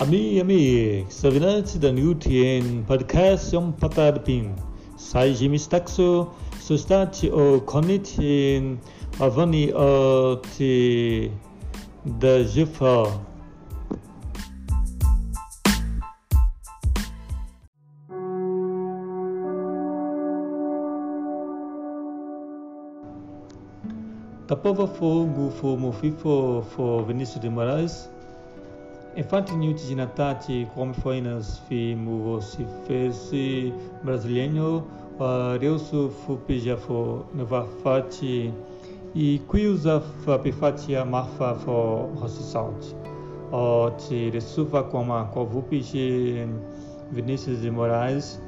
[0.00, 4.54] Ami ami, savinante da Newtien podcast yang patar pin.
[4.94, 6.30] Sai Jimmy Staxo,
[6.62, 8.78] sustati o konitin
[9.18, 11.32] avani o ti
[12.06, 13.10] da Jufa.
[24.46, 28.08] Tapova fogo fo mofifo fo Vinícius de Moraes.
[29.18, 33.32] Infante Newt de Natati, como foi nas filmes fez
[34.04, 34.84] brasileiro,
[35.60, 38.54] Reuso Fupija fo Nova Fati
[39.16, 42.94] e Quiusa Fapifati Marfa fo Rossi Salt.
[43.50, 46.46] O te resuva como a Covupije
[47.10, 48.40] Vinícius de Moraes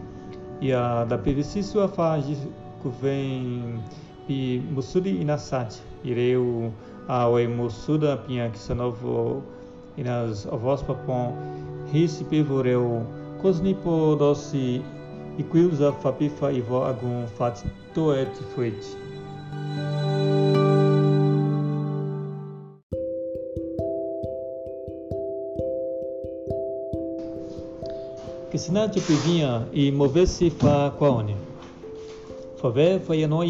[0.60, 1.88] e a da PVC sua
[2.80, 3.82] que vem
[4.28, 6.72] e Musudi Inasati, ireu
[7.08, 9.42] a o Musuda Pinha se novo
[10.00, 11.32] inas avós papon
[11.92, 13.04] risi pivoreu
[13.42, 14.82] cosnipo dosi
[15.38, 17.62] iquiusa fapifa ivo agun fat
[17.94, 18.80] toet fuit.
[28.50, 31.36] Que sinate pivinha e movesse fa quaone.
[32.56, 33.00] Fave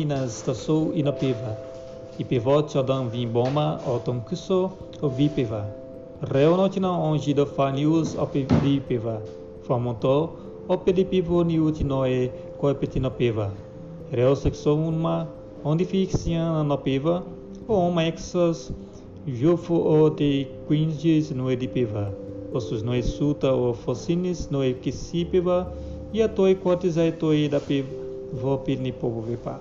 [0.05, 1.57] nas estação inapiva.
[2.19, 4.71] E pivote odam vim boma o tom kuso
[5.01, 5.65] o vi piva.
[6.23, 9.23] Reonotina onde do fa news o pedi piva.
[9.63, 10.37] Famonto
[10.69, 13.51] o pedi pivo niuti noe ko petina piva.
[14.13, 15.27] Reo sexo uma
[15.65, 17.25] onde fixian no piva
[17.67, 18.71] o uma exos
[19.27, 20.11] Jofo o
[20.69, 22.13] quinges de piva.
[22.53, 24.47] Ossos no suta o focinis
[25.31, 25.73] piva
[26.13, 27.89] e a toi cortizai toi da piva
[28.33, 29.59] vopi ni povo vepa.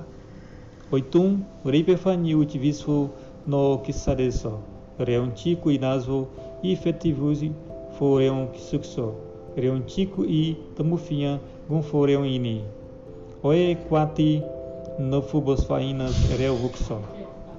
[0.92, 3.10] Oitum, ripefa ni utivisfu
[3.48, 4.60] no kisadeso.
[5.00, 6.28] Reontico e nasvo
[6.64, 7.52] e efetivusi
[7.98, 9.14] foreon kisukso.
[9.56, 12.64] Reontico e tamufinha gun foreon ini.
[13.44, 14.42] Oe quati
[15.00, 17.00] no fubos fainas reu vuxo.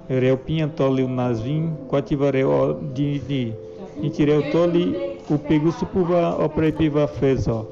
[0.09, 3.55] Reu pinha toli nasvin, quativa reu dini.
[4.03, 7.67] Itireu toli, o pegu supuva o prepiva fezo.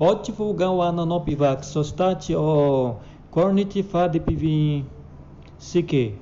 [0.00, 2.96] Ótimo gawana no pivac sostati o
[3.30, 4.84] corniti fa de pivin
[5.60, 6.14] sike.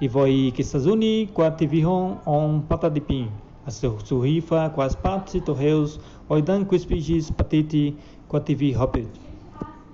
[0.00, 3.28] E voi que sazuni quati vihon on pata de pin.
[3.66, 5.98] A surrifa quas partes torreus
[6.28, 7.96] oidan quispigis patiti
[8.28, 9.31] quati vi hoped